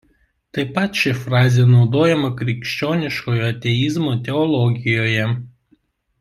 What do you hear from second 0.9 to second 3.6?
ši frazė naudojama krikščioniškojo